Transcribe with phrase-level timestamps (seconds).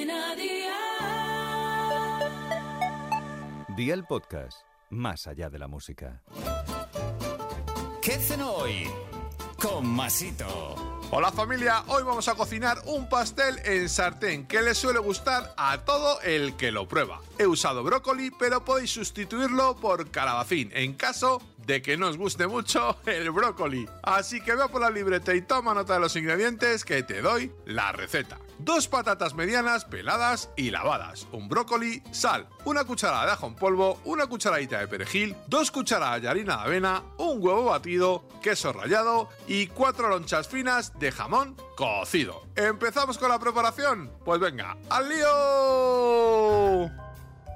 [0.00, 0.76] Cadena Dial.
[3.76, 6.22] Día el podcast, más allá de la música.
[8.00, 8.88] ¿Qué cenó hoy?
[9.60, 11.00] Con Masito.
[11.10, 15.84] Hola familia, hoy vamos a cocinar un pastel en sartén que le suele gustar a
[15.84, 17.20] todo el que lo prueba.
[17.38, 22.46] He usado brócoli, pero podéis sustituirlo por calabacín en caso de que no os guste
[22.46, 23.88] mucho el brócoli.
[24.02, 27.52] Así que vea por la libreta y toma nota de los ingredientes que te doy
[27.64, 28.38] la receta.
[28.58, 34.00] Dos patatas medianas peladas y lavadas, un brócoli, sal, una cucharada de ajo en polvo,
[34.04, 39.30] una cucharadita de perejil, dos cucharadas de harina de avena, un huevo batido, queso rallado
[39.46, 42.42] y cuatro lonchas finas de jamón cocido.
[42.54, 44.12] ¿Empezamos con la preparación?
[44.24, 45.79] Pues venga, ¡al lío!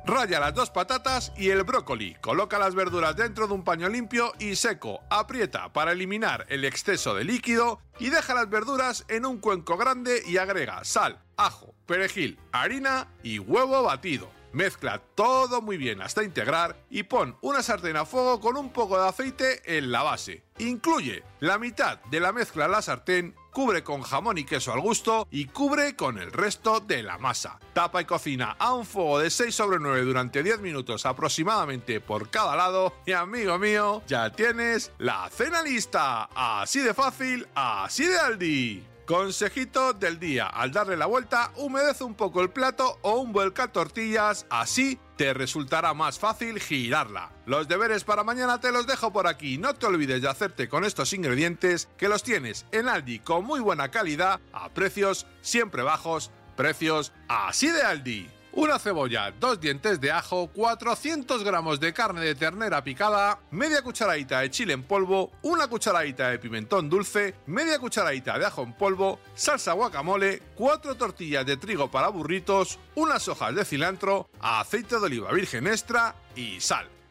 [0.06, 2.14] Raya las dos patatas y el brócoli.
[2.20, 5.00] Coloca las verduras dentro de un paño limpio y seco.
[5.08, 10.22] Aprieta para eliminar el exceso de líquido y deja las verduras en un cuenco grande
[10.26, 14.30] y agrega sal, ajo, perejil, harina y huevo batido.
[14.52, 19.00] Mezcla todo muy bien hasta integrar y pon una sartén a fuego con un poco
[19.00, 20.44] de aceite en la base.
[20.58, 24.80] Incluye la mitad de la mezcla en la sartén, cubre con jamón y queso al
[24.80, 27.60] gusto y cubre con el resto de la masa.
[27.72, 32.28] Tapa y cocina a un fuego de 6 sobre 9 durante 10 minutos aproximadamente por
[32.30, 36.28] cada lado y amigo mío, ya tienes la cena lista.
[36.34, 38.93] Así de fácil, así de Aldi.
[39.06, 43.68] Consejito del día, al darle la vuelta, humedece un poco el plato o un vuelca
[43.68, 47.30] tortillas, así te resultará más fácil girarla.
[47.44, 50.86] Los deberes para mañana te los dejo por aquí, no te olvides de hacerte con
[50.86, 56.30] estos ingredientes que los tienes en Aldi con muy buena calidad, a precios siempre bajos,
[56.56, 62.34] precios así de Aldi una cebolla, dos dientes de ajo, 400 gramos de carne de
[62.34, 68.38] ternera picada, media cucharadita de chile en polvo, una cucharadita de pimentón dulce, media cucharadita
[68.38, 73.64] de ajo en polvo, salsa guacamole, cuatro tortillas de trigo para burritos, unas hojas de
[73.64, 76.88] cilantro, aceite de oliva virgen extra y sal.